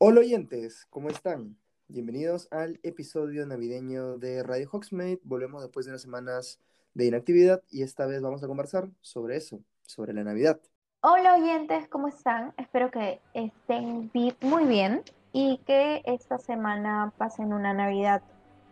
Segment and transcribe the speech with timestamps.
[0.00, 1.56] Hola oyentes, ¿cómo están?
[1.88, 5.18] Bienvenidos al episodio navideño de Radio Hogsmeade.
[5.24, 6.60] Volvemos después de unas semanas
[6.94, 10.60] de inactividad y esta vez vamos a conversar sobre eso, sobre la Navidad.
[11.00, 12.54] Hola oyentes, ¿cómo están?
[12.58, 18.22] Espero que estén muy bien y que esta semana pasen una Navidad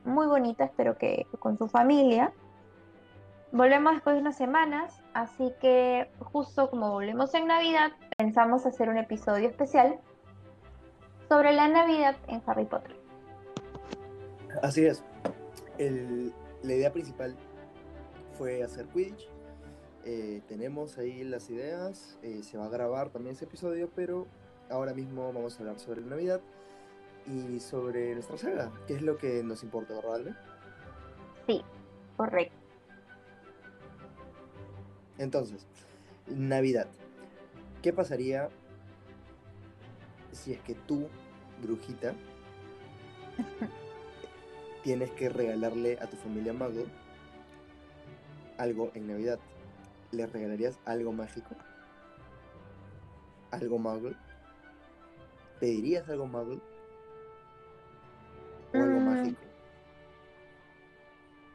[0.04, 2.32] muy bonita, espero que con su familia.
[3.50, 8.98] Volvemos después de unas semanas, así que justo como volvemos en Navidad, pensamos hacer un
[8.98, 9.98] episodio especial
[11.28, 12.94] sobre la Navidad en Harry Potter.
[14.62, 15.02] Así es.
[15.78, 17.36] la idea principal
[18.36, 19.28] fue hacer Quidditch.
[20.04, 24.26] Eh, tenemos ahí las ideas, eh, se va a grabar también ese episodio, pero
[24.70, 26.40] ahora mismo vamos a hablar sobre la Navidad
[27.26, 30.36] y sobre nuestra saga, que es lo que nos importa, ¿verdad,
[31.46, 31.62] Sí,
[32.16, 32.54] correcto.
[35.18, 35.66] Entonces,
[36.28, 36.86] Navidad.
[37.82, 38.48] ¿Qué pasaría
[40.32, 41.08] si es que tú,
[41.62, 42.14] brujita,
[44.82, 46.84] tienes que regalarle a tu familia mago
[48.58, 49.38] algo en Navidad?
[50.12, 51.54] ¿Le regalarías algo mágico?
[53.50, 54.10] ¿Algo mago?
[55.60, 56.60] ¿Pedirías algo mago?
[58.74, 59.04] ¿O algo mm.
[59.04, 59.40] mágico?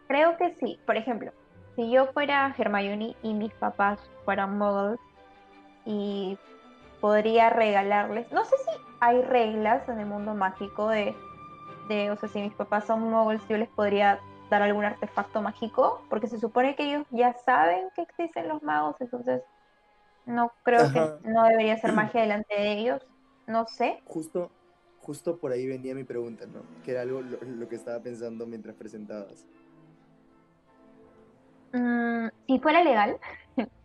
[0.08, 0.80] Creo que sí.
[0.86, 1.32] Por ejemplo,
[1.76, 5.00] si yo fuera Hermione y mis papás fueran muggles
[5.86, 6.38] y
[7.00, 11.16] podría regalarles, no sé si hay reglas en el mundo mágico de,
[11.90, 16.06] de o sea, si mis papás son muggles, yo les podría dar algún artefacto mágico,
[16.10, 19.42] porque se supone que ellos ya saben que existen los magos, entonces
[20.26, 23.02] no creo que no debería ser magia delante de ellos,
[23.48, 24.02] no sé.
[24.06, 24.52] Justo,
[25.02, 26.62] justo por ahí venía mi pregunta, ¿no?
[26.86, 29.48] Que era algo lo que estaba pensando mientras presentabas.
[31.74, 33.18] Mm, si fuera legal,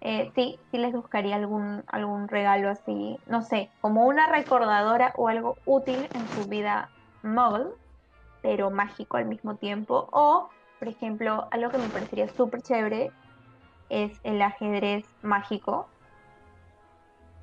[0.00, 5.28] eh, sí, sí les buscaría algún, algún regalo así, no sé, como una recordadora o
[5.28, 6.88] algo útil en su vida
[7.22, 7.68] móvil,
[8.42, 10.08] pero mágico al mismo tiempo.
[10.12, 13.10] O, por ejemplo, algo que me parecería súper chévere
[13.88, 15.88] es el ajedrez mágico.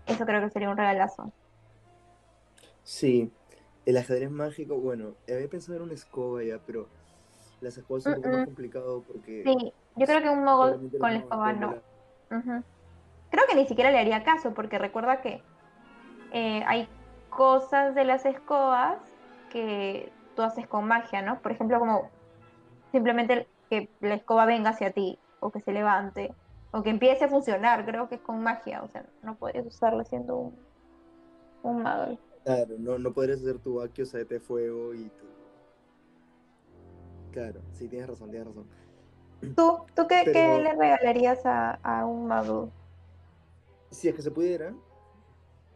[0.07, 1.31] Eso creo que sería un regalazo.
[2.83, 3.31] Sí,
[3.85, 6.87] el ajedrez mágico, bueno, había pensado en una escoba ya, pero
[7.59, 9.43] las escobas son un poco más complicado porque...
[9.43, 11.75] Sí, yo creo que un mogol con la escoba no.
[12.29, 15.41] Creo que ni siquiera le haría caso, porque recuerda que
[16.31, 16.87] eh, hay
[17.29, 18.97] cosas de las escobas
[19.49, 21.39] que tú haces con magia, ¿no?
[21.39, 22.09] Por ejemplo, como
[22.91, 26.33] simplemente que la escoba venga hacia ti, o que se levante,
[26.71, 30.03] o que empiece a funcionar, creo que es con magia, o sea, no podrías usarlo
[30.03, 30.55] siendo un,
[31.63, 32.17] un mago.
[32.43, 35.25] Claro, no, no podrías hacer tu Akio de fuego y tu...
[37.31, 38.67] Claro, sí, tienes razón, tienes razón.
[39.55, 42.71] ¿Tú, tú qué, le regalarías a, un mago?
[43.91, 44.73] Si es que se pudiera,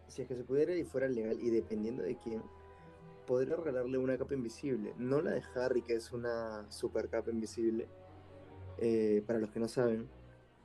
[0.08, 2.42] si es que se pudiera y fuera legal, y dependiendo de quién,
[3.26, 4.94] podría regalarle una capa invisible.
[4.98, 7.88] No la de Harry, que es una super capa invisible.
[8.80, 10.10] Eh, para los que no saben,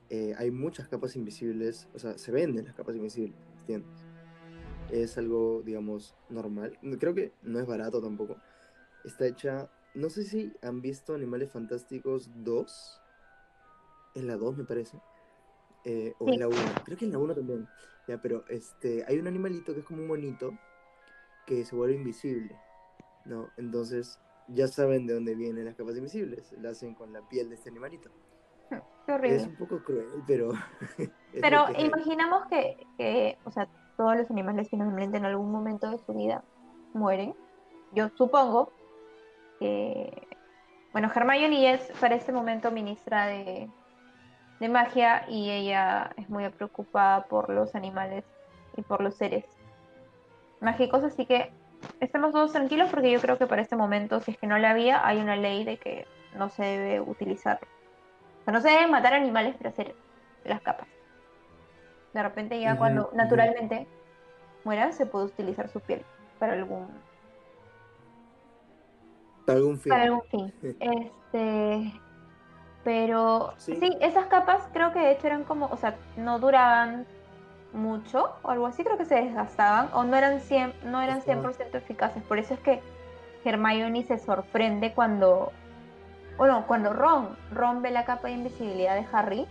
[0.09, 4.05] eh, hay muchas capas invisibles, o sea, se venden las capas invisibles, ¿entiendes?
[4.91, 6.77] Es algo, digamos, normal.
[6.99, 8.37] Creo que no es barato tampoco.
[9.03, 13.01] Está hecha no sé si han visto Animales Fantásticos 2.
[14.15, 14.99] En la 2 me parece.
[15.83, 16.57] Eh, o en la 1.
[16.83, 17.67] Creo que en la 1 también.
[18.07, 20.53] Ya, pero este, hay un animalito que es como un monito
[21.45, 22.55] que se vuelve invisible.
[23.25, 23.49] ¿No?
[23.57, 26.53] Entonces, ya saben de dónde vienen las capas invisibles.
[26.59, 28.11] La hacen con la piel de este animalito.
[29.05, 29.37] Qué horrible.
[29.37, 30.51] Es un poco cruel, pero.
[31.41, 36.13] pero imaginamos que, que, o sea, todos los animales finalmente en algún momento de su
[36.13, 36.43] vida
[36.93, 37.35] mueren.
[37.93, 38.73] Yo supongo,
[39.59, 43.69] bueno, Hermione es para este momento ministra de,
[44.69, 48.23] magia y ella es muy preocupada por los animales
[48.75, 49.45] y por los seres
[50.59, 51.51] mágicos, así que
[51.99, 54.71] estemos todos tranquilos porque yo creo que para este momento, si es que no la
[54.71, 57.59] había, hay una ley de que no se debe utilizar,
[58.41, 59.95] o sea, no se deben matar animales para hacer
[60.45, 60.87] las capas.
[62.13, 63.87] De repente ya cuando naturalmente
[64.63, 66.03] muera se puede utilizar su piel
[66.39, 66.87] para algún
[69.45, 69.89] para algún fin.
[69.89, 70.53] Para algún fin.
[70.79, 72.01] este,
[72.83, 73.79] pero sí.
[74.01, 77.05] esas capas creo que de hecho eran como, o sea, no duraban
[77.73, 81.75] mucho o algo así, creo que se desgastaban o no eran 100, no eran 100%
[81.75, 82.23] eficaces.
[82.23, 82.81] Por eso es que
[83.43, 85.51] Hermione se sorprende cuando,
[86.37, 89.47] bueno, cuando Ron, Ron ve la capa de invisibilidad de Harry,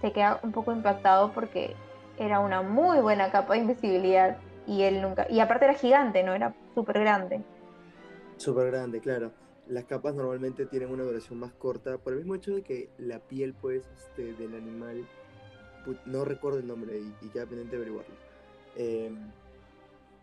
[0.00, 1.76] se queda un poco impactado porque
[2.18, 4.36] era una muy buena capa de invisibilidad
[4.66, 7.42] y él nunca, y aparte era gigante, no era súper grande.
[8.42, 9.30] Súper grande, claro.
[9.68, 13.20] Las capas normalmente tienen una duración más corta por el mismo hecho de que la
[13.20, 15.06] piel, pues, este, del animal,
[16.06, 18.14] no recuerdo el nombre y, queda pendiente de averiguarlo.
[18.74, 19.30] Em,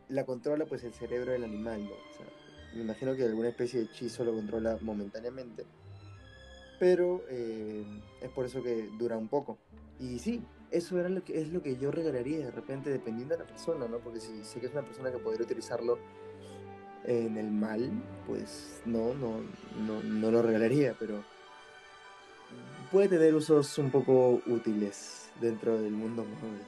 [0.10, 1.92] la controla pues el cerebro del animal, ¿no?
[1.92, 2.26] O sea,
[2.76, 5.66] me imagino que alguna especie de hechizo lo controla momentáneamente.
[6.78, 7.86] Pero eh,
[8.22, 9.58] es por eso que dura un poco.
[9.98, 13.44] Y sí, eso era lo que, es lo que yo regalaría de repente, dependiendo de
[13.44, 14.00] la persona, ¿no?
[14.00, 16.00] Porque si sé que es una persona que podría utilizarlo
[17.06, 17.90] en el mal,
[18.28, 19.42] pues no, no,
[19.86, 21.24] no, no lo regalaría, pero
[22.92, 26.62] puede tener usos un poco útiles dentro del mundo móvil.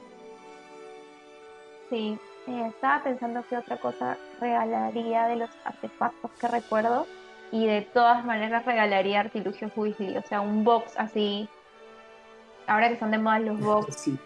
[1.90, 7.06] Sí, eh, estaba pensando que otra cosa regalaría de los artefactos que recuerdo
[7.50, 11.48] y de todas maneras regalaría artilugios Weasley, o sea, un box así.
[12.66, 14.18] Ahora que son de moda los box, sí.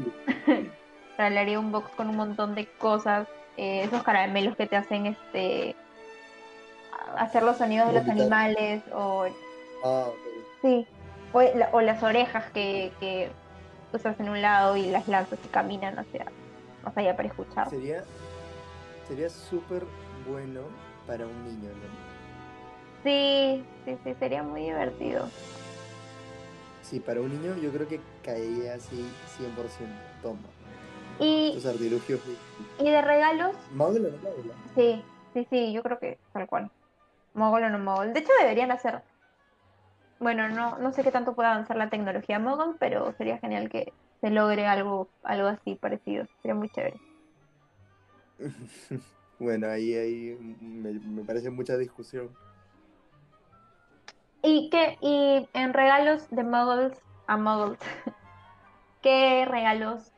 [1.19, 3.27] regalaría un box con un montón de cosas,
[3.57, 5.75] eh, esos caramelos que te hacen este
[7.19, 9.27] hacer los sonidos de los animales o
[9.85, 10.09] ah,
[10.63, 10.87] sí.
[11.33, 13.31] O, las orejas que, que
[13.93, 16.27] usas en un lado y las lanzas y caminan hacia
[16.83, 17.69] más allá para escuchar.
[17.69, 18.05] Sería
[19.07, 19.85] sería súper
[20.29, 20.63] bueno
[21.07, 22.07] para un niño ¿no?
[23.05, 25.29] sí sí sí sería muy divertido.
[26.83, 29.09] Sí para un niño yo creo que caería así
[29.39, 29.89] 100%
[30.23, 30.39] toma.
[31.19, 32.21] Y Los artilugios.
[32.79, 33.57] y de regalos.
[34.75, 35.03] Sí
[35.35, 36.71] sí sí yo creo que tal cual
[37.37, 38.13] Mogol o no Mogol.
[38.13, 39.03] De hecho, deberían hacer.
[40.19, 43.93] Bueno, no, no sé qué tanto puede avanzar la tecnología Mogol, pero sería genial que
[44.21, 46.27] se logre algo, algo así parecido.
[46.41, 46.97] Sería muy chévere.
[49.39, 52.31] bueno, ahí, ahí me, parece mucha discusión.
[54.43, 54.97] ¿Y qué?
[55.03, 57.79] Y en regalos de Muggles a Muggles,
[59.03, 60.11] ¿qué regalos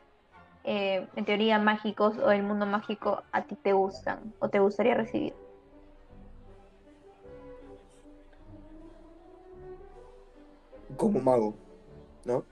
[0.63, 4.95] eh, en teoría mágicos o del mundo mágico a ti te gustan o te gustaría
[4.95, 5.35] recibir?
[10.99, 11.55] Como mago,
[12.27, 12.45] ¿no?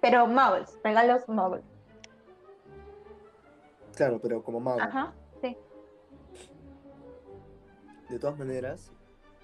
[0.00, 1.62] Pero muggles, regalos muggles.
[3.94, 4.80] Claro, pero como mago.
[4.80, 5.56] Ajá, sí.
[8.08, 8.90] De todas maneras,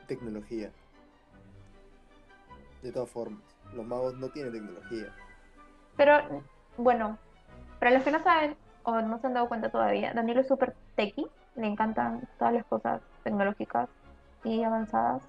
[0.09, 0.73] tecnología.
[2.83, 3.43] De todas formas,
[3.75, 5.15] los magos no tienen tecnología.
[5.97, 6.43] Pero,
[6.77, 7.19] bueno,
[7.79, 10.75] para los que no saben o no se han dado cuenta todavía, Daniel es súper
[10.97, 11.27] techy,
[11.57, 13.91] le encantan todas las cosas tecnológicas
[14.45, 15.23] y avanzadas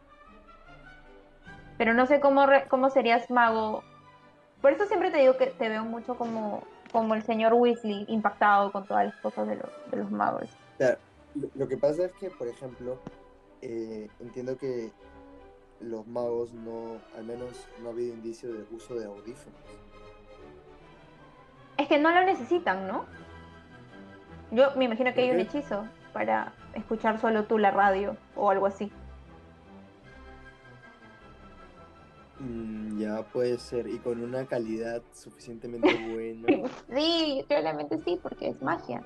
[1.79, 3.83] pero no sé cómo, cómo serías mago.
[4.61, 6.61] Por eso siempre te digo que te veo mucho como,
[6.91, 10.49] como el señor Weasley impactado con todas las cosas de, de los magos.
[11.55, 12.99] lo que pasa es que, por ejemplo,
[13.61, 14.91] eh, entiendo que
[15.79, 19.61] los magos no, al menos no ha habido indicio de uso de audífonos.
[21.77, 23.05] Es que no lo necesitan, ¿no?
[24.51, 28.65] Yo me imagino que hay un hechizo para escuchar solo tú la radio o algo
[28.65, 28.91] así.
[32.39, 36.69] Mm, ya puede ser, y con una calidad suficientemente buena.
[36.93, 39.03] sí, claramente sí, porque es magia.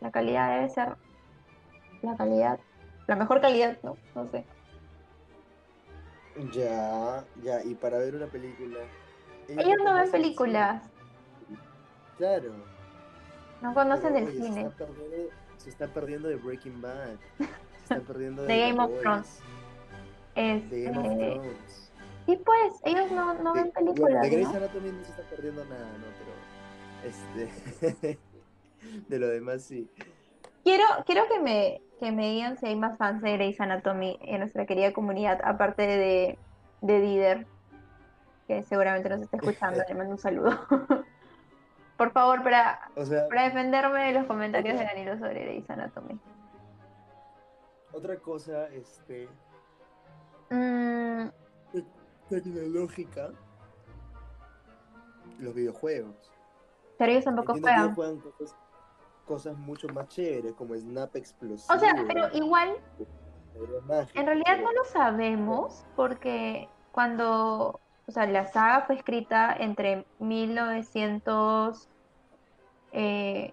[0.00, 0.96] La calidad debe ser
[2.02, 2.58] la calidad,
[3.06, 3.96] la mejor calidad, ¿no?
[4.14, 4.44] No sé.
[6.52, 8.78] Ya, ya, y para ver una película.
[9.48, 10.82] Ellos no ven películas.
[12.16, 12.52] Claro.
[13.60, 14.70] No conocen el cine.
[15.58, 17.16] Se está, perdiendo, de Breaking Bad.
[17.36, 19.42] Se está perdiendo de, Game of Thrones.
[20.34, 21.89] De Game of este, Thrones.
[22.30, 24.22] Sí, pues, ellos no, no ven películas.
[24.22, 26.06] de Grey's Anatomy no se está perdiendo nada, ¿no?
[26.20, 27.48] Pero,
[27.98, 28.18] este,
[29.08, 29.90] de lo demás sí.
[30.62, 34.38] Quiero, quiero que me, que me digan si hay más fans de Grey's Anatomy en
[34.38, 36.38] nuestra querida comunidad, aparte de,
[36.82, 37.46] de Dider,
[38.46, 40.56] que seguramente nos está escuchando, le mando un saludo.
[41.96, 42.92] Por favor, para,
[43.28, 46.16] para defenderme de los comentarios de Danilo sobre Grey's Anatomy.
[47.92, 49.28] Otra cosa, este...
[50.50, 51.28] Mm,
[52.30, 53.30] tecnológica
[55.38, 56.14] los videojuegos.
[56.98, 57.94] Pero ellos tampoco juegan.
[59.24, 61.74] cosas, mucho más chéveres, como Snap Explosivo.
[61.74, 62.76] O sea, pero igual.
[64.14, 67.80] en realidad no lo sabemos, porque cuando.
[68.06, 71.88] O sea, la saga fue escrita entre 1900.
[72.92, 73.52] Eh,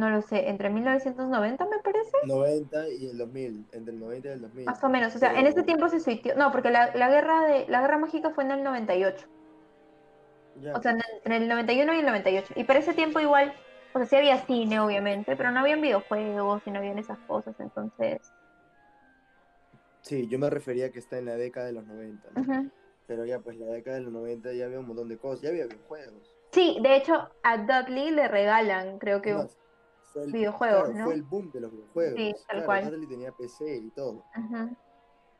[0.00, 2.16] no lo sé, entre 1990 me parece.
[2.26, 4.64] 90 y el 2000, entre el 90 y el 2000.
[4.64, 7.68] Más o menos, o sea, en ese tiempo se suitió, no, porque la, guerra de
[7.68, 9.26] la guerra mágica fue en el 98.
[10.74, 12.54] O sea, en el, 91 y el 98.
[12.56, 13.54] Y para ese tiempo igual,
[13.94, 17.54] o sea, sí había cine, obviamente, pero no habían videojuegos y no habían esas cosas,
[17.60, 18.32] entonces...
[20.02, 22.30] Sí, yo me refería a que está en la década de los 90,
[23.06, 25.50] Pero ya, pues la década de los 90 ya había un montón de cosas, ya
[25.50, 26.34] había videojuegos.
[26.52, 29.36] Sí, de hecho, a Dudley le regalan, creo que
[30.12, 31.04] fue el, videojuegos, ¿no?
[31.04, 32.14] Fue el boom de los videojuegos.
[32.16, 32.84] Sí, tal cual.
[32.84, 34.24] Natalie tenía PC y todo.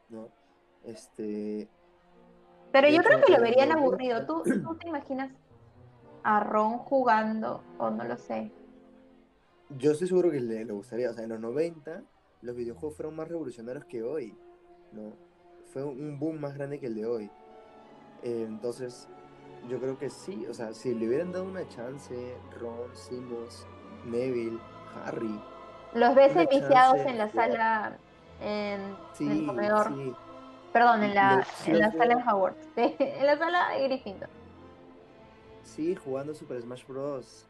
[0.09, 0.29] ¿no?
[0.85, 1.69] Este.
[2.73, 4.27] Pero yo creo que lo verían aburrido.
[4.27, 5.33] ¿Tú, ¿Tú te imaginas
[6.23, 7.63] a Ron jugando?
[7.79, 8.53] O no lo sé.
[9.71, 11.11] Yo estoy seguro que le, le gustaría.
[11.11, 12.03] O sea, en los 90
[12.43, 14.37] los videojuegos fueron más revolucionarios que hoy.
[14.93, 15.13] ¿no?
[15.73, 17.31] Fue un boom más grande que el de hoy.
[18.23, 19.09] Eh, entonces,
[19.69, 20.47] yo creo que sí.
[20.49, 23.67] O sea, si le hubieran dado una chance, Ron, Simos,
[24.05, 24.59] Neville,
[25.05, 25.41] Harry.
[25.95, 27.99] Los ves enviciados en la sala,
[28.41, 29.93] en, el comedor.
[30.73, 32.55] Perdón, en la, en la sala de Howard.
[32.77, 34.29] en la sala de Gryffindor.
[35.65, 37.47] Sí, jugando Super Smash Bros.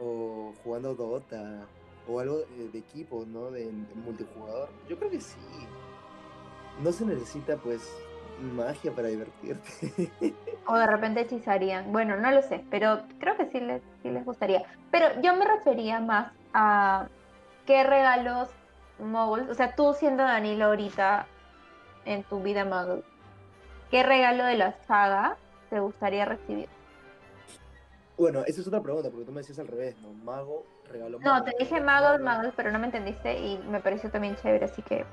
[0.00, 1.66] O jugando Dota.
[2.08, 2.38] O algo
[2.72, 3.50] de, equipo, ¿no?
[3.50, 4.70] De, multijugador.
[4.88, 5.38] Yo creo que sí.
[6.82, 7.92] No se necesita, pues,
[8.40, 10.10] magia para divertirte.
[10.68, 11.90] o de repente hechizarían.
[11.92, 14.64] Bueno, no lo sé, pero creo que sí les, sí les gustaría.
[14.90, 17.08] Pero yo me refería más a
[17.66, 18.50] qué regalos
[18.98, 21.26] moguls, o sea, tú siendo Danilo ahorita
[22.04, 23.02] en tu vida muggle,
[23.90, 25.36] ¿qué regalo de la saga
[25.70, 26.68] te gustaría recibir?
[28.18, 30.12] Bueno, esa es otra pregunta, porque tú me decías al revés, ¿no?
[30.24, 34.36] Mago, regalo No, te dije mago, mago, pero no me entendiste y me pareció también
[34.36, 35.06] chévere, así que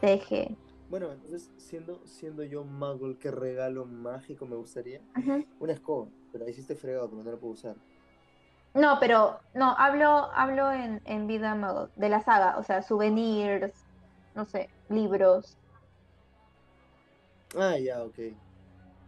[0.00, 0.56] te dejé.
[0.90, 5.00] Bueno, entonces, siendo, siendo yo mago, ¿qué regalo mágico me gustaría?
[5.60, 7.76] Una escoba, pero ahí sí estoy fregado, porque no la puedo usar.
[8.74, 13.72] No, pero, no, hablo, hablo en, en vida mago, de la saga, o sea, souvenirs,
[14.34, 15.56] no sé, libros.
[17.56, 18.18] Ah, ya, ok.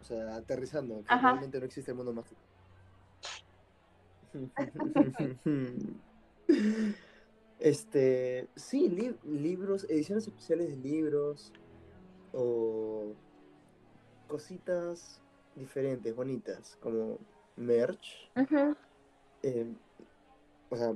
[0.01, 2.41] O sea, aterrizando, que realmente no existe el mundo mágico.
[7.59, 8.89] este, sí,
[9.25, 11.53] libros, ediciones especiales de libros
[12.33, 13.13] o
[14.29, 15.21] cositas
[15.55, 17.19] diferentes, bonitas, como
[17.57, 18.31] merch.
[19.43, 19.77] Em,
[20.71, 20.95] o sea,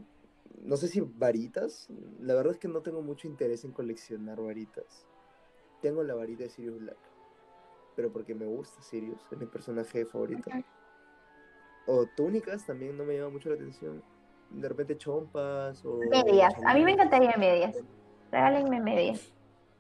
[0.63, 1.89] no sé si varitas.
[2.21, 5.07] La verdad es que no tengo mucho interés en coleccionar varitas.
[5.83, 6.99] Tengo la varita de Sirius Black.
[7.95, 10.51] Pero porque me gusta Sirius, es mi personaje favorito.
[11.87, 14.03] O túnicas también no me llama mucho la atención.
[14.51, 15.99] De repente chompas o...
[16.11, 16.55] Medias.
[16.65, 17.77] A mí me encantaría medias.
[18.31, 19.33] Regálenme medias.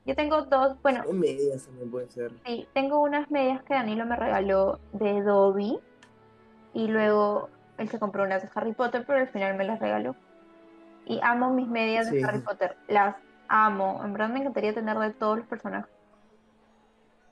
[0.06, 1.02] Yo tengo dos, bueno...
[1.12, 2.32] medias también puede ser.
[2.44, 5.80] Sí, tengo unas medias que Danilo me regaló de Dobby.
[6.74, 7.48] Y luego
[7.78, 10.14] él se compró unas de Harry Potter, pero al final me las regaló.
[11.06, 12.76] Y amo mis medias de Harry Potter.
[12.86, 13.16] Las
[13.48, 14.00] amo.
[14.04, 15.90] En verdad me encantaría tener de todos los personajes.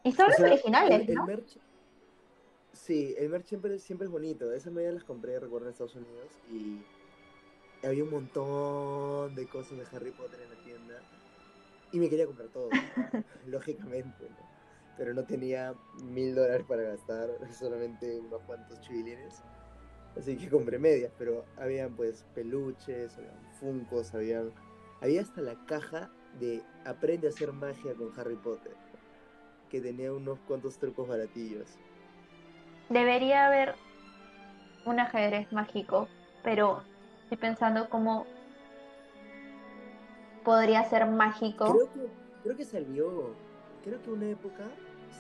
[0.02, 1.26] Y son los originales, ¿no?
[2.72, 4.52] Sí, el merch siempre, siempre es bonito.
[4.52, 6.84] Esas medias las compré, recuerdo, en Estados Unidos y
[7.86, 10.94] había un montón de cosas de Harry Potter en la tienda
[11.94, 12.68] y me quería comprar todo,
[13.46, 14.28] lógicamente,
[14.96, 19.42] Pero no tenía mil dólares para gastar, solamente unos cuantos chivilines.
[20.16, 24.52] Así que compré medias, pero habían pues peluches, habían funcos, habían...
[25.00, 28.74] Había hasta la caja de Aprende a hacer magia con Harry Potter,
[29.68, 31.78] que tenía unos cuantos trucos baratillos
[32.88, 33.74] debería haber
[34.84, 36.08] un ajedrez mágico,
[36.42, 36.82] pero
[37.22, 38.26] estoy pensando cómo
[40.44, 41.72] podría ser mágico.
[41.72, 43.34] Creo que, creo que salió,
[43.82, 44.64] creo que una época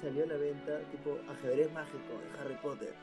[0.00, 2.94] salió a la venta tipo ajedrez mágico de Harry Potter.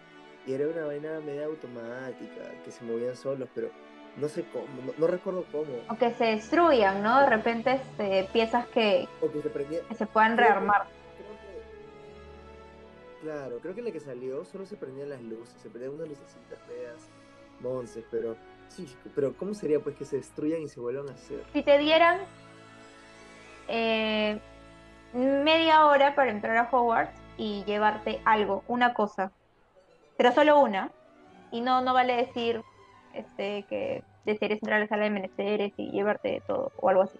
[0.45, 3.69] Y era una vaina media automática, que se movían solos, pero
[4.17, 4.65] no sé cómo,
[4.97, 5.71] no, recuerdo cómo.
[5.89, 7.19] O que se destruyan, ¿no?
[7.21, 9.07] De repente este, piezas que,
[9.89, 10.87] se, se puedan rearmar.
[13.21, 16.59] Claro, creo que la que salió solo se prendían las luces, se prendían unas lucecitas
[16.67, 17.07] feas,
[17.59, 18.35] monces, pero
[18.75, 21.43] sí, pero ¿cómo sería pues que se destruyan y se vuelvan a hacer?
[21.53, 22.19] Si te dieran
[23.67, 24.39] eh,
[25.13, 29.31] media hora para entrar a Hogwarts y llevarte algo, una cosa,
[30.17, 30.91] pero solo una,
[31.51, 32.61] y no, no vale decir
[33.13, 37.19] este que desearías entrar a la sala de menesteres y llevarte todo o algo así.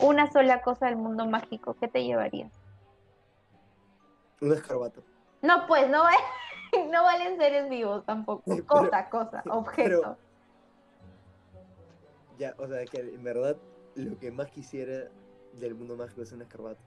[0.00, 2.52] Una sola cosa del mundo mágico, ¿qué te llevarías?
[4.40, 5.02] Un escarbato.
[5.42, 6.02] No, pues, no,
[6.90, 8.42] no valen seres vivos tampoco.
[8.66, 10.16] Cosa, cosa, objeto.
[12.40, 13.56] Ya, o sea, que en verdad
[13.94, 15.10] lo que más quisiera
[15.52, 16.80] del mundo mágico es un escarbato.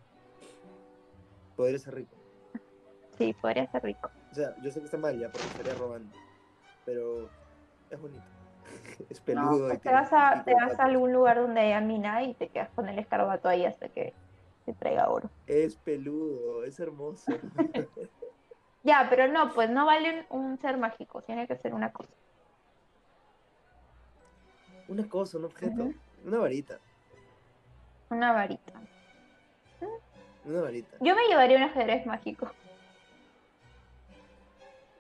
[1.56, 2.16] Podría ser rico.
[3.18, 4.10] Sí, podría ser rico.
[4.32, 6.12] O sea, yo sé que está mal ya porque estaría robando.
[6.86, 7.30] Pero
[7.92, 8.24] es bonito.
[9.10, 9.68] es peludo.
[9.68, 12.72] Pues te, vas a, te vas a algún lugar donde haya mina y te quedas
[12.72, 14.16] con el escarbato ahí hasta que
[14.66, 15.30] te traiga oro.
[15.46, 17.32] Es peludo, es hermoso.
[18.86, 22.12] Ya, pero no, pues no vale un ser mágico, tiene que ser una cosa.
[24.88, 25.92] Una cosa, un objeto,
[26.26, 26.80] una varita.
[28.10, 28.74] Una varita.
[30.46, 30.98] Una varita.
[31.00, 32.52] Yo me llevaría un ajedrez mágico.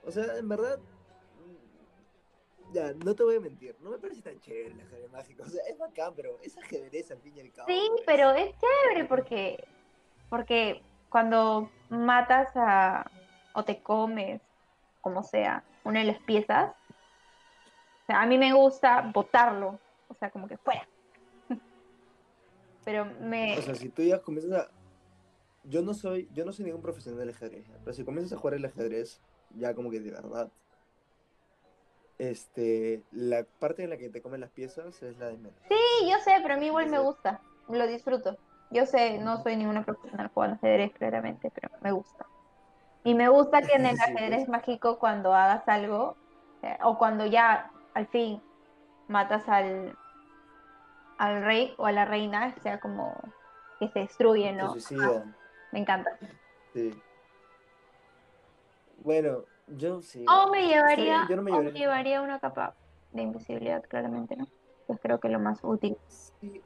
[0.05, 0.79] O sea, en verdad,
[2.73, 5.43] ya, no te voy a mentir, no me parece tan chévere el ajedrez mágico.
[5.43, 7.67] O sea, es bacán, pero es ajedrez al fin y al cabo.
[7.67, 9.63] Sí, pero es chévere porque,
[10.29, 13.09] porque cuando matas a,
[13.53, 14.41] o te comes,
[15.01, 16.73] como sea, una de las piezas.
[18.13, 20.87] Sea, a mí me gusta botarlo, o sea, como que fuera.
[22.85, 23.57] Pero me...
[23.57, 24.71] O sea, si tú ya comienzas a...
[25.63, 28.55] Yo no soy, yo no soy ningún profesional del ajedrez, pero si comienzas a jugar
[28.55, 29.19] el ajedrez,
[29.55, 30.51] ya como que de verdad,
[32.19, 35.57] este, la parte en la que te comen las piezas es la de menos.
[35.69, 38.37] Sí, yo sé, pero a mí igual me gusta, lo disfruto.
[38.69, 42.27] Yo sé, no soy ninguna profesional jugando ajedrez, claramente, pero me gusta.
[43.05, 44.49] Y me gusta que en el ajedrez pues.
[44.49, 46.17] mágico cuando hagas algo,
[46.61, 48.41] eh, o cuando ya al fin
[49.07, 49.95] matas al,
[51.17, 53.15] al rey o a la reina, sea como
[53.79, 54.75] que se destruye, ¿no?
[55.01, 55.23] Ah,
[55.71, 56.17] me encanta.
[56.73, 56.93] Sí.
[58.97, 60.25] Bueno, yo sí.
[60.27, 62.75] O me llevaría, me llevaría una capa
[63.11, 64.47] de invisibilidad, claramente, ¿no?
[64.87, 65.97] Pues creo que es lo más útil.
[66.07, 66.61] Sí,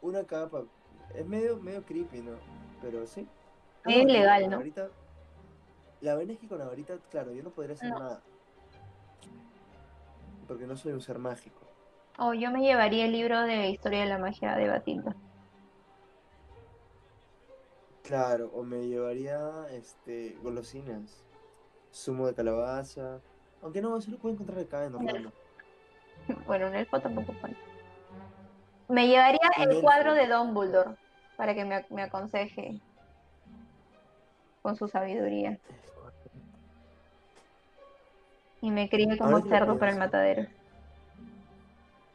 [0.00, 0.62] una capa.
[1.14, 2.32] Es medio, medio creepy, ¿no?
[2.80, 3.26] Pero sí.
[3.84, 4.60] Es ilegal, ¿no?
[6.00, 8.20] la verdad es que con la varita, claro, yo no podría hacer nada.
[10.52, 11.62] Porque no soy un ser mágico.
[12.18, 15.16] O yo me llevaría el libro de Historia de la Magia de Batilda.
[18.02, 19.40] Claro, o me llevaría
[19.70, 21.24] este golosinas
[21.90, 23.22] zumo de calabaza.
[23.62, 25.32] Aunque no, se lo puedo encontrar acá en Orlando.
[26.44, 27.56] Bueno, un elfo tampoco puede.
[28.90, 30.96] Me llevaría el cuadro de Dumbledore
[31.38, 32.78] para que me, me aconseje
[34.60, 35.58] con su sabiduría.
[38.62, 40.46] Y me críe como cerdo para el matadero.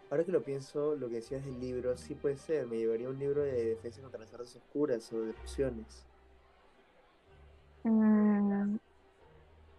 [0.10, 2.66] Ahora que lo pienso, lo que decías del libro, sí puede ser.
[2.66, 6.06] Me llevaría un libro de defensa contra las artes oscuras o de pociones.
[7.84, 8.78] Mm,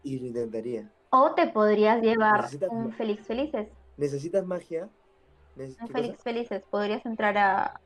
[0.02, 0.90] y lo intentaría.
[1.10, 3.68] O te podrías llevar un Félix Felices.
[3.96, 4.88] ¿Necesitas magia?
[5.56, 6.62] un Félix Felices.
[6.70, 7.80] Podrías entrar a,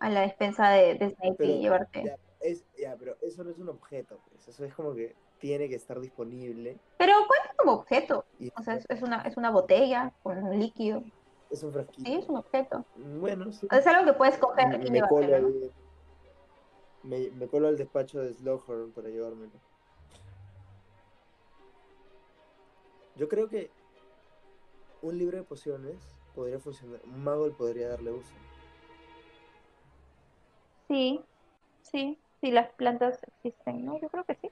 [0.00, 2.04] a la despensa de, de Snape y llevarte.
[2.04, 4.18] Ya, es, ya, pero eso no es un objeto.
[4.28, 4.48] Pues.
[4.48, 6.76] Eso es como que tiene que estar disponible.
[6.98, 7.14] Pero
[7.58, 8.24] como objeto.
[8.56, 11.02] o sea, es, una, es una botella con un líquido.
[11.50, 12.04] Es un frasquito.
[12.04, 12.84] Sí, es un objeto.
[12.96, 13.66] Bueno, sí.
[13.70, 15.50] Es algo que puedes coger y me Colo
[17.02, 19.52] me, me, colo al despacho de Slughorn para llevármelo.
[23.16, 23.70] Yo creo que
[25.02, 25.96] un libro de pociones
[26.34, 28.32] podría funcionar, un mago podría darle uso.
[30.86, 31.20] Sí,
[31.82, 33.98] sí, sí, las plantas existen, ¿no?
[34.00, 34.50] Yo creo que sí.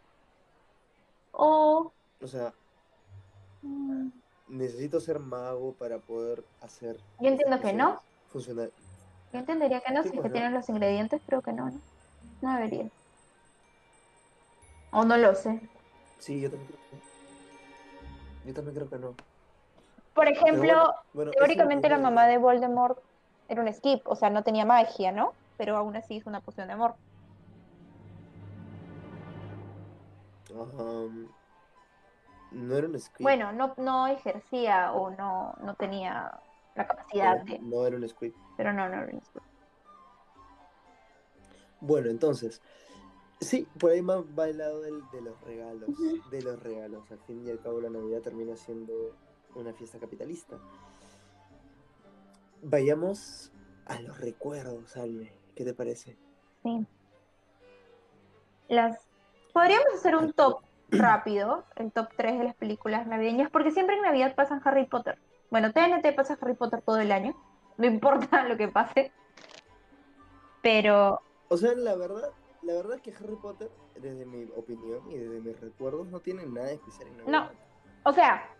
[1.33, 1.92] O...
[2.21, 2.53] O sea,
[3.66, 4.12] mm.
[4.48, 6.96] necesito ser mago para poder hacer...
[7.20, 8.00] Yo entiendo que no.
[8.29, 8.70] Funcionar.
[9.33, 11.81] Yo entendería que no, si se pues tienen los ingredientes, pero que no, ¿no?
[12.42, 12.88] No debería.
[14.92, 15.61] O no lo sé.
[16.18, 17.07] Sí, yo también creo que
[18.46, 19.14] yo también creo que no.
[20.14, 20.94] Por ejemplo,
[21.33, 22.98] teóricamente la mamá de Voldemort
[23.48, 25.35] era un skip, o sea, no tenía magia, ¿no?
[25.59, 26.94] Pero aún así hizo una poción de amor.
[32.57, 33.23] No era un skip.
[33.23, 36.40] Bueno, no, no ejercía o no, no tenía
[36.75, 37.59] la capacidad de.
[37.61, 38.33] No era un squid.
[38.57, 39.42] Pero no, no era un squid.
[41.81, 42.61] Bueno, entonces,
[43.40, 45.90] Sí, por ahí más va el lado del, de los regalos,
[46.31, 47.11] de los regalos.
[47.11, 49.14] Al fin y al cabo la Navidad termina siendo
[49.55, 50.59] una fiesta capitalista.
[52.62, 53.53] Vayamos
[53.85, 55.33] a los recuerdos, Alme.
[55.55, 56.16] ¿Qué te parece?
[56.62, 56.87] Sí.
[58.69, 58.99] Las...
[59.53, 64.03] Podríamos hacer un top rápido, el top 3 de las películas navideñas, porque siempre en
[64.03, 65.18] Navidad pasan Harry Potter.
[65.51, 67.35] Bueno, TNT pasa Harry Potter todo el año,
[67.77, 69.12] no importa lo que pase.
[70.62, 71.20] Pero...
[71.49, 72.31] O sea, la verdad,
[72.62, 76.44] la verdad es que Harry Potter, desde mi opinión y desde mis recuerdos, no tiene
[76.46, 77.33] nada especial en Navidad.
[77.33, 78.51] No, o sea,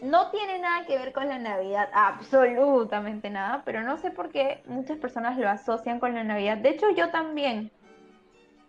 [0.00, 4.62] no tiene nada que ver con la Navidad, absolutamente nada, pero no sé por qué
[4.66, 6.58] muchas personas lo asocian con la Navidad.
[6.58, 7.70] De hecho, yo también,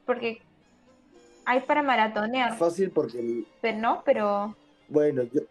[0.05, 0.41] porque
[1.45, 2.58] hay para maratonear.
[2.58, 3.45] Fácil porque...
[3.62, 4.55] Pero no, pero...
[4.88, 5.41] Bueno, yo,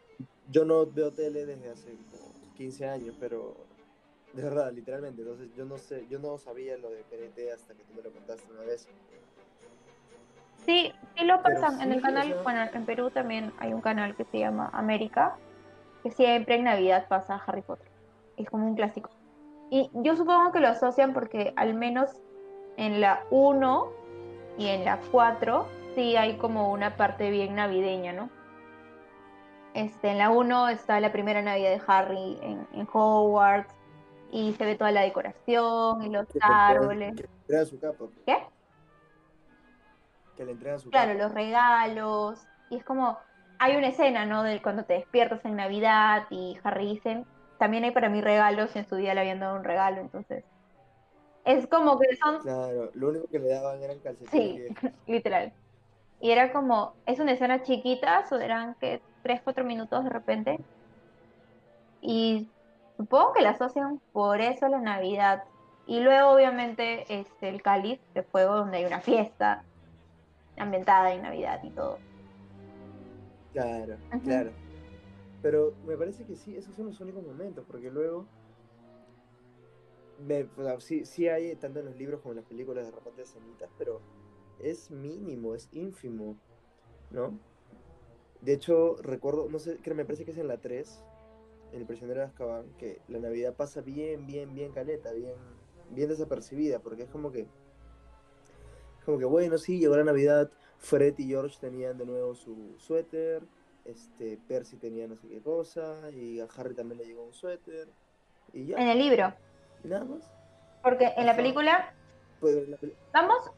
[0.51, 1.97] yo no veo tele desde hace
[2.57, 3.57] 15 años, pero
[4.35, 5.23] de verdad, literalmente.
[5.23, 8.11] Entonces yo no sé, yo no sabía lo de PNT hasta que tú me lo
[8.11, 8.89] contaste una vez.
[10.67, 14.25] Sí, sí lo pasan en el canal, bueno, en Perú también hay un canal que
[14.25, 15.37] se llama América,
[16.03, 17.89] que siempre en Navidad pasa Harry Potter.
[18.37, 19.11] Es como un clásico.
[19.71, 22.11] Y yo supongo que lo asocian porque al menos
[22.77, 23.93] en la 1
[24.59, 28.31] y en la 4 sí hay como una parte bien navideña, ¿no?
[29.75, 33.75] Este, en la 1 está la primera Navidad de Harry en, en Hogwarts,
[34.35, 37.15] y se ve toda la decoración y los árboles.
[37.15, 38.07] Que le su capa.
[38.27, 38.37] ¿Qué?
[40.37, 42.45] Que le entregan su Claro, los regalos.
[42.69, 43.17] Y es como,
[43.61, 44.43] hay una escena, ¿no?
[44.43, 47.25] De cuando te despiertas en Navidad y Harry dice,
[47.59, 50.45] también hay para mí regalos y en su día le habían dado un regalo, entonces.
[51.45, 52.41] Es como que son...
[52.41, 54.77] Claro, lo único que le daban eran calcetines.
[54.81, 55.53] Sí, literal.
[56.25, 60.59] Y era como, es una escena chiquita, o eran que tres, cuatro minutos de repente.
[62.01, 62.49] Y
[62.97, 65.45] supongo que la asocian por eso a la Navidad.
[65.87, 69.65] Y luego, obviamente, este, el cáliz de fuego, donde hay una fiesta
[70.57, 71.99] ambientada en Navidad y todo.
[73.53, 74.51] Claro, claro.
[75.43, 78.25] Pero me parece que sí, esos son los únicos momentos, porque luego.
[80.79, 83.69] sí, sí hay tanto en los libros como en las películas de repente de semitas,
[83.77, 84.01] pero
[84.61, 86.37] es mínimo, es ínfimo,
[87.11, 87.39] ¿no?
[88.41, 91.03] De hecho, recuerdo, no sé, creo, me parece que es en la 3,
[91.73, 95.35] en El prisionero de Azkaban, que la Navidad pasa bien, bien, bien caleta, bien,
[95.91, 97.47] bien desapercibida, porque es como que,
[99.05, 103.43] como que bueno, sí, llegó la Navidad, Fred y George tenían de nuevo su suéter,
[103.85, 107.89] este, Percy tenía no sé qué cosa, y a Harry también le llegó un suéter,
[108.53, 108.77] y ya.
[108.77, 109.33] En el libro.
[109.85, 110.31] nada más.
[110.83, 111.95] Porque en la película
[112.41, 112.67] pues,
[113.13, 113.51] vamos,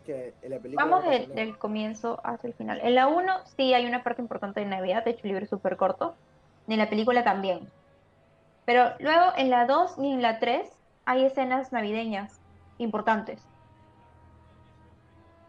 [0.75, 2.81] vamos del, comienzo hasta el final.
[2.83, 5.51] En la 1 sí hay una parte importante de Navidad, de hecho el libro es
[5.51, 6.15] súper corto.
[6.69, 7.69] En la película también.
[8.65, 10.69] Pero luego en la 2 y en la 3
[11.05, 12.41] hay escenas navideñas
[12.79, 13.41] importantes.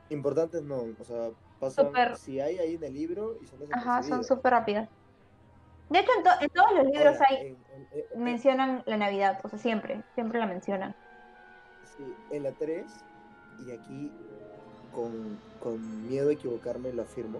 [0.09, 4.23] Importantes no, o sea, pasan, si hay ahí en el libro y son Ajá, son
[4.23, 4.87] súper rápidas.
[5.89, 6.11] De hecho,
[6.41, 7.57] en, todos los libros hay
[8.15, 10.95] mencionan la Navidad, o sea, siempre, siempre la mencionan.
[11.97, 12.85] Sí, en la 3
[13.65, 14.11] y aquí
[14.93, 17.39] con, miedo a equivocarme lo afirmo,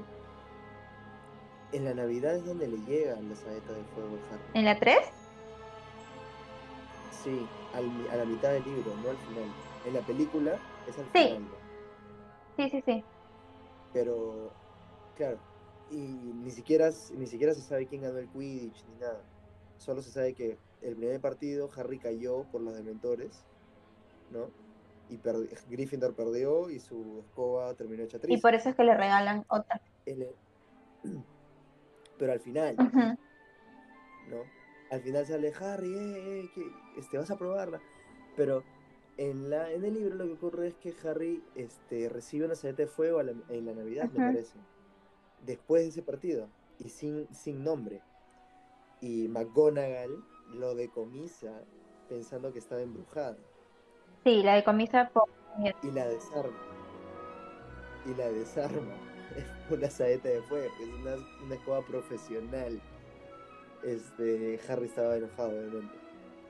[1.71, 4.43] en la Navidad es donde le llegan las saetas de fuego a Harry.
[4.53, 4.97] ¿En la 3?
[7.23, 9.51] Sí, a la mitad del libro, no al final.
[9.85, 11.47] En la película es al final.
[12.55, 13.03] Sí, sí, sí.
[13.93, 14.51] Pero,
[15.15, 15.37] claro,
[15.89, 19.21] y ni siquiera, ni siquiera se sabe quién ganó el Quidditch ni nada.
[19.77, 23.43] Solo se sabe que el primer partido Harry cayó por los dementores,
[24.31, 24.49] ¿no?
[25.09, 25.19] Y
[25.69, 28.37] Gryffindor perdió y su escoba terminó hecha triste.
[28.37, 29.81] Y por eso es que le regalan otra.
[32.17, 32.75] Pero al final,
[34.29, 34.43] ¿no?
[34.89, 37.81] Al final sale Harry, eh, eh, que este, vas a probarla.
[38.35, 38.63] Pero
[39.17, 42.83] en, la, en el libro lo que ocurre es que Harry este, recibe una saleta
[42.83, 44.57] de fuego en la Navidad, me parece.
[45.45, 46.47] Después de ese partido.
[46.79, 48.01] Y sin, sin nombre.
[49.01, 51.51] Y McGonagall lo decomisa
[52.09, 53.37] pensando que estaba embrujada.
[54.27, 55.29] Sí, la decomisa por...
[55.81, 56.57] Y la desarma.
[58.05, 58.93] Y la desarma.
[59.37, 62.81] Es una saeta de fuego, es una, una escoba profesional.
[63.83, 65.95] Este, Harry estaba enojado, obviamente.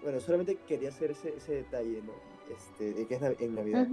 [0.01, 2.13] Bueno, solamente quería hacer ese, ese detalle, ¿no?
[2.51, 3.87] Este, de que es en Navidad.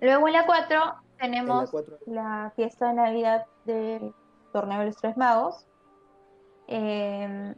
[0.00, 0.80] Luego en la 4
[1.20, 1.72] tenemos
[2.06, 4.12] la, fiesta de Navidad del
[4.52, 5.66] Torneo de los Tres Magos.
[6.66, 7.54] Em,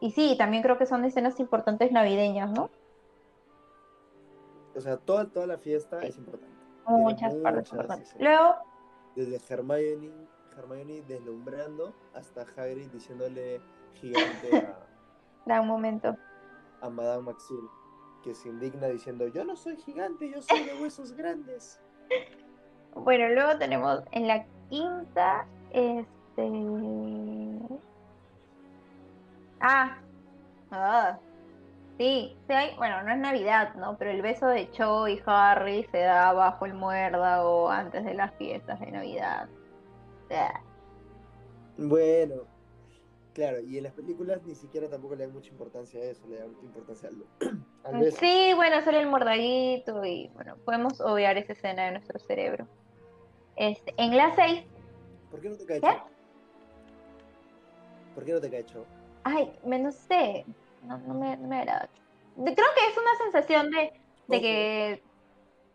[0.00, 2.70] y sí, también creo que son escenas importantes navideñas, ¿no?
[4.74, 6.56] O sea, toda, toda la fiesta es importante.
[6.86, 8.14] Muchas partes importantes.
[8.18, 8.56] Luego.
[9.14, 10.10] Desde Hermione,
[10.56, 13.60] Hermione deslumbrando hasta Hagrid diciéndole
[13.94, 14.78] gigante a.
[15.44, 16.16] Da un momento.
[16.82, 17.68] A Madame Maxime,
[18.22, 21.80] que se indigna diciendo: Yo no soy gigante, yo soy de huesos grandes.
[22.94, 26.48] Bueno, luego tenemos en la quinta, este.
[29.60, 29.98] Ah,
[30.70, 31.18] ah,
[32.02, 33.96] Sí, sí hay, bueno, no es Navidad, ¿no?
[33.96, 38.34] Pero el beso de Cho y Harry se da bajo el muérdago antes de las
[38.34, 39.48] fiestas de Navidad.
[41.76, 42.42] Bueno,
[43.34, 46.38] claro, y en las películas ni siquiera tampoco le dan mucha importancia a eso, le
[46.38, 47.08] dan importancia
[47.84, 48.16] al, beso.
[48.18, 52.66] Sí, bueno, sale el mordaguito y bueno, podemos obviar esa escena de nuestro cerebro.
[53.54, 54.64] Este, en la 6.
[55.30, 56.04] ¿Por qué no te cae Cho?
[58.16, 58.84] ¿Por qué no te cae Cho?
[59.22, 60.44] Ay, me no sé
[60.84, 61.88] no, no, me, no me agrada.
[62.36, 63.92] Creo que es una sensación de,
[64.28, 65.02] de que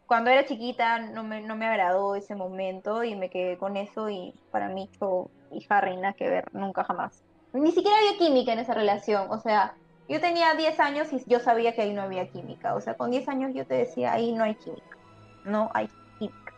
[0.08, 4.10] cuando era chiquita no me, no me agradó ese momento y me quedé con eso
[4.10, 7.24] y para mí Cho y Harry nada que ver, nunca jamás.
[7.54, 9.76] Ni siquiera había química en esa relación, o sea,
[10.10, 13.12] yo tenía 10 años y yo sabía que ahí no había química, o sea, con
[13.12, 14.98] 10 años yo te decía, ahí no hay química,
[15.43, 16.54] no hay química.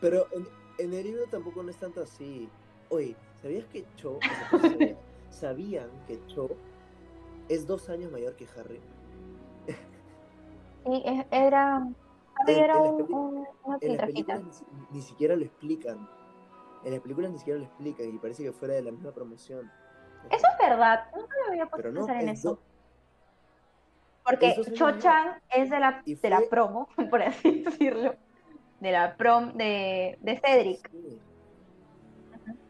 [0.00, 0.48] Pero en,
[0.78, 2.48] en el libro tampoco no es tanto así.
[2.88, 4.18] Oye, ¿sabías que Cho,
[5.30, 6.48] sabían que Cho
[7.48, 8.80] es dos años mayor que Harry.
[10.84, 11.88] Sí, era.
[12.40, 13.46] Harry era un,
[13.80, 16.08] En las películas ni, siquiera lo explican.
[16.84, 19.70] En las películas ni siquiera lo explican y parece que fuera de la misma promoción.
[20.30, 22.60] Eso es verdad, nunca me había puesto a pensar en eso.
[24.24, 28.14] Porque Cho-Chan es de la, de la promo, por así decirlo.
[28.78, 30.90] De la prom de, de Cedric.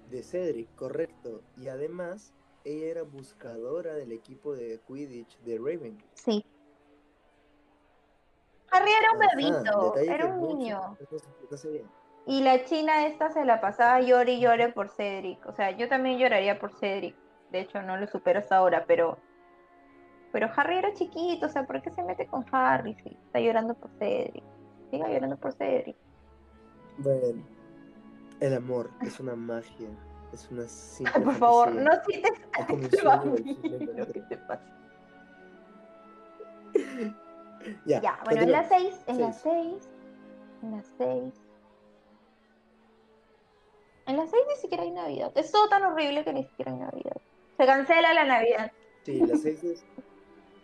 [0.08, 1.42] De Cedric, correcto.
[1.56, 2.32] Y además,
[2.68, 5.98] ella era buscadora del equipo de Quidditch de Raven.
[6.14, 6.44] Sí.
[8.70, 10.98] Harry era un bebito, era un niño.
[12.26, 15.46] y la china esta se la pasaba llore y llore por Cedric.
[15.46, 17.16] O sea, yo también lloraría por Cedric.
[17.50, 19.16] De hecho, no lo supero hasta ahora, pero
[20.32, 22.94] Pero Harry era chiquito, o sea, ¿por qué se mete con Harry?
[23.02, 24.44] Si está llorando por Cedric.
[24.90, 25.96] Siga llorando por Cedric.
[26.98, 27.42] Bueno,
[28.40, 29.88] el amor es una magia.
[30.32, 33.24] Es una simple Por favor, no cites a
[33.96, 34.62] Lo que te pasa.
[37.84, 38.96] Ya, Ya, bueno, en las continuemos.
[38.96, 39.88] 6, en las 6,
[40.62, 41.34] en las 6.
[44.06, 45.32] En las 6 ni siquiera hay Navidad.
[45.34, 47.16] Es todo tan horrible que ni siquiera hay Navidad.
[47.56, 48.72] Se cancela la Navidad.
[49.02, 49.84] Sí, las seis es,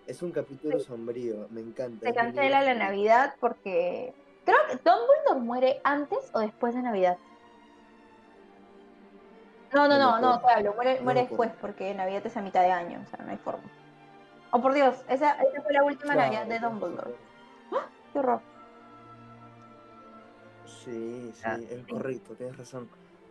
[0.07, 2.07] es un capítulo sombrío, me encanta.
[2.07, 2.74] Se cancela la.
[2.74, 7.18] Navidad porque creo que Dumbledore muere antes o después de Navidad.
[9.74, 12.40] No, no, No no, no, te hablo, muere, No muere después porque Navidad es a
[12.42, 13.64] mitad de año, o sea, no hay forma.
[14.52, 16.96] Oh, por Dios, esa, esa fue la última Claro, Navidad de Dumbledore.
[17.02, 17.14] razón.
[18.12, 18.40] Qué horror.
[20.64, 21.87] Sí, sí, Ah, es sí.
[21.90, 22.88] correcto, tienes razón.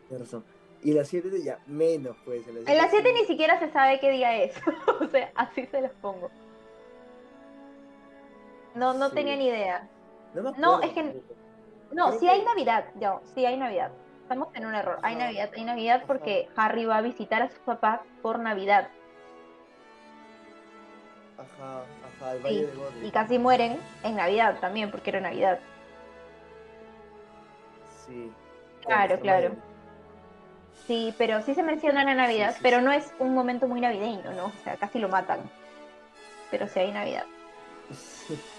[0.08, 0.44] Tienes razón.
[0.82, 2.46] Y las 7 ya menos, pues.
[2.48, 3.22] En En las 7 sí.
[3.22, 4.54] ni siquiera se sabe qué día es.
[5.02, 6.30] o sea, así se los pongo.
[8.76, 9.16] No, no Sí.
[9.16, 9.88] tenía ni idea.
[10.34, 11.22] No, me No, acuerdo es que-.
[11.94, 13.92] No, sí hay Navidad, ya, sí hay Navidad.
[14.24, 15.00] Estamos en un error.
[15.04, 15.16] Hay.
[15.16, 18.88] Navidad, hay Navidad porque Harry va a visitar a sus papás por Navidad.
[21.38, 21.82] Ajá,
[22.18, 23.04] ajá, el Valle Sí, de Godric.
[23.04, 25.60] y casi mueren en Navidad también, porque era Navidad.
[28.06, 28.32] Sí.
[28.86, 29.56] Claro, claro.
[30.88, 34.32] Sí, pero sí se menciona la Navidad, sí, pero no es un momento muy navideño,
[34.34, 34.46] ¿no?
[34.48, 35.40] O sea, casi lo matan.
[36.52, 37.26] Pero sí hay Navidad.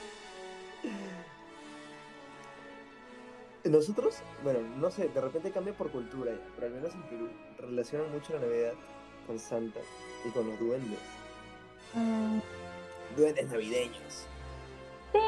[3.64, 7.28] Nosotros, bueno, no sé, de repente cambia por cultura, ya, pero al menos en Perú
[7.58, 8.74] relacionan mucho la Navidad
[9.26, 9.80] con Santa
[10.26, 10.98] y con los duendes.
[11.94, 12.40] Mm,
[13.16, 14.26] Duendes navideños.
[15.12, 15.18] sí,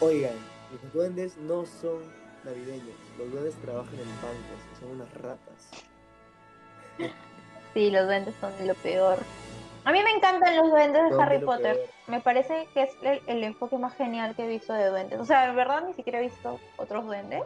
[0.00, 0.34] Oigan,
[0.72, 2.00] los duendes no son
[2.44, 2.96] navideños.
[3.18, 5.70] Los duendes trabajan en bancos, son unas ratas.
[7.74, 9.18] sí, los duendes son de lo peor.
[9.88, 11.88] A mí me encantan los duendes de Harry Potter.
[12.08, 15.18] Me parece que es el, el enfoque más genial que he visto de duendes.
[15.18, 17.42] O sea, en verdad ni siquiera he visto otros duendes.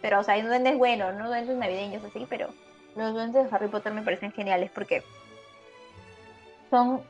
[0.00, 2.48] Pero, o sea, hay duendes buenos, no duendes navideños así, pero
[2.96, 5.04] los duendes de Harry Potter me parecen geniales porque
[6.68, 7.00] son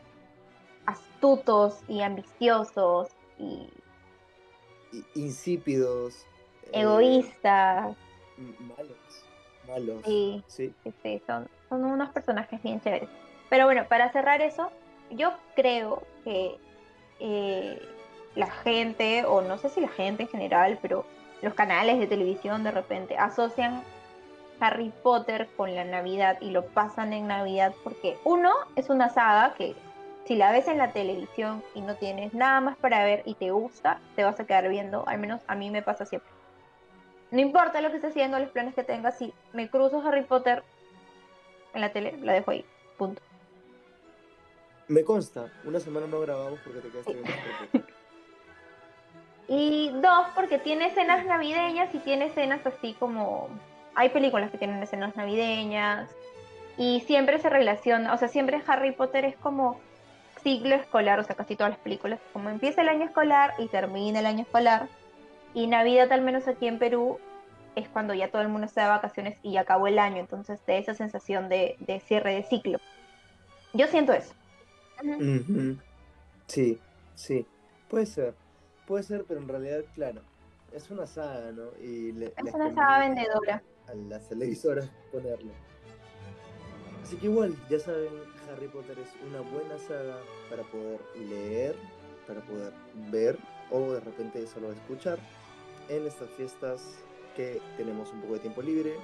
[0.85, 3.71] astutos y ambiciosos y
[5.15, 6.27] Insípidos.
[6.65, 7.97] eh, egoístas.
[8.37, 9.25] malos.
[9.67, 10.03] Malos.
[10.05, 10.45] Sí.
[10.47, 13.09] sí, sí, son, son unos personajes bien chéveres.
[13.53, 14.71] Pero bueno, para cerrar eso,
[15.11, 16.57] yo creo que
[17.21, 17.87] eh,
[18.35, 21.05] la gente, o no sé si la gente en general, pero
[21.43, 23.83] los canales de televisión de repente asocian
[24.59, 29.53] Harry Potter con la Navidad y lo pasan en Navidad porque uno es una saga
[29.53, 29.77] que
[30.25, 33.51] si la ves en la televisión y no tienes nada más para ver y te
[33.51, 36.31] gusta, te vas a quedar viendo, al menos a mí me pasa siempre.
[37.31, 40.63] No importa lo que esté haciendo, los planes que tengas, si me cruzo Harry Potter
[41.75, 42.65] en la tele, la dejo ahí.
[42.97, 43.21] Punto.
[44.93, 47.31] Me consta, una semana no grabamos porque te quedaste viendo
[47.73, 47.95] Potter.
[49.49, 53.49] Y dos, porque tiene escenas navideñas y tiene escenas así como...
[53.95, 56.11] Hay películas que tienen escenas navideñas
[56.77, 59.81] y siempre se relaciona, o sea, siempre Harry Potter es como
[60.43, 64.21] ciclo escolar, o sea, casi todas las películas, como empieza el año escolar y termina
[64.21, 64.89] el año escolar.
[65.55, 67.19] Y Navidad, al menos aquí en Perú,
[67.77, 70.61] es cuando ya todo el mundo está de vacaciones y ya acabó el año, entonces
[70.67, 72.79] de esa sensación de, de cierre de ciclo.
[73.73, 74.35] Yo siento eso.
[76.47, 76.79] Sí,
[77.15, 77.47] sí.
[77.89, 78.35] Puede ser.
[78.87, 80.23] Puede ser, pero en realidad, claro.
[80.73, 81.65] Es una saga, ¿no?
[81.81, 83.63] Y le, Es una saga vendedora.
[83.89, 85.53] A las televisoras ponerlo.
[87.03, 88.09] Así que igual, ya saben,
[88.51, 91.77] Harry Potter es una buena saga para poder leer,
[92.27, 92.73] para poder
[93.11, 93.39] ver
[93.71, 95.19] o de repente solo escuchar
[95.89, 96.99] en estas fiestas
[97.37, 98.95] que tenemos un poco de tiempo libre.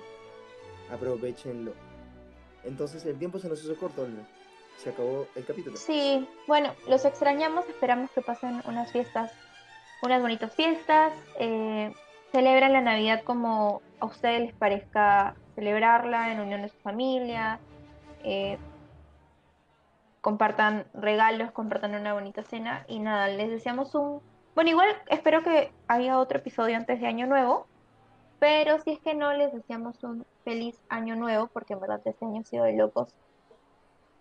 [0.90, 1.72] Aprovechenlo.
[2.64, 4.26] Entonces el tiempo se nos hizo corto, ¿no?
[4.78, 5.76] Se acabó el capítulo.
[5.76, 9.32] Sí, bueno, los extrañamos, esperamos que pasen unas fiestas,
[10.02, 11.92] unas bonitas fiestas, eh,
[12.30, 17.58] celebran la Navidad como a ustedes les parezca celebrarla en unión de su familia,
[18.22, 18.56] eh,
[20.20, 24.22] compartan regalos, compartan una bonita cena y nada, les deseamos un...
[24.54, 27.66] Bueno, igual espero que haya otro episodio antes de Año Nuevo,
[28.38, 32.24] pero si es que no, les deseamos un feliz Año Nuevo, porque en verdad este
[32.24, 33.12] año ha sido de locos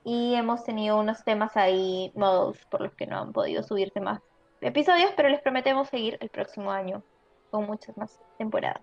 [0.07, 4.21] y hemos tenido unos temas ahí modos por los que no han podido subirse más
[4.61, 7.03] episodios, pero les prometemos seguir el próximo año
[7.51, 8.81] con muchas más temporadas.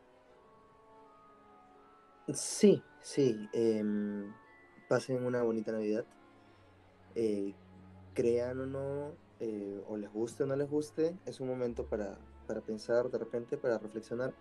[2.30, 3.48] Sí, sí.
[3.54, 4.34] em,
[4.86, 6.04] pasen una bonita Navidad.
[7.14, 7.54] Eh,
[8.12, 12.18] crean o no, eh, o les guste o no les guste, es un momento para,
[12.46, 14.34] para pensar de repente, para reflexionar.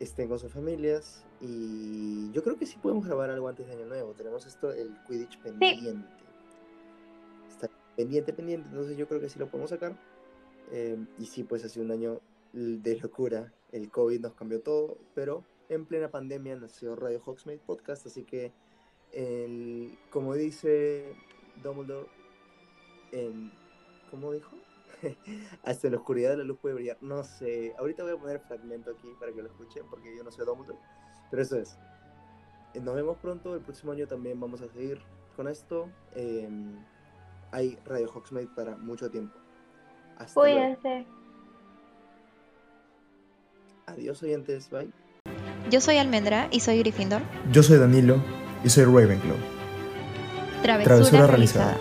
[0.00, 3.86] Estén con sus familias y yo creo que sí podemos grabar algo antes de Año
[3.86, 4.12] Nuevo.
[4.14, 6.06] Tenemos esto, el Quidditch pendiente.
[7.48, 9.96] Está- pendiente, pendiente, entonces yo creo que sí lo podemos sacar.
[10.70, 12.20] Em, y sí, pues ha sido un año
[12.52, 18.06] de locura, el COVID nos cambió todo, pero en plena pandemia nació Radio Hogsmeade Podcast,
[18.06, 18.52] así que
[20.10, 21.14] como dice
[21.62, 22.08] Dumbledore,
[23.12, 23.50] en,
[24.10, 24.54] ¿cómo dijo?
[25.64, 26.98] Hasta la oscuridad la luz puede brillar.
[27.00, 30.30] No sé, ahorita voy a poner fragmento aquí para que lo escuchen, porque yo no
[30.30, 30.78] soy Dumbledore,
[31.30, 31.78] pero eso es.
[32.74, 35.00] Eh, nos vemos pronto, el próximo año también vamos a seguir
[35.36, 35.88] con esto.
[36.14, 36.76] Em,
[37.50, 39.38] hay Radio Hogsmeade para mucho tiempo.
[40.18, 41.06] Hasta Cuídense.
[43.86, 44.90] Adiós oyentes, bye.
[45.70, 47.22] Yo soy Almendra y soy Gryffindor.
[47.52, 48.22] Yo soy Danilo
[48.64, 49.36] y soy Ravenclaw.
[50.62, 51.78] Travesura, realizada.